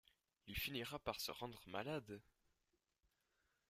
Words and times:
Il 0.47 0.57
finira 0.57 0.97
par 0.97 1.21
se 1.21 1.29
rendre 1.29 1.61
malade!… 1.67 2.23